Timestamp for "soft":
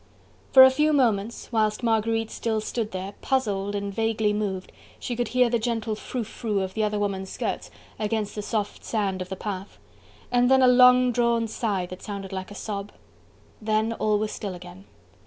8.41-8.83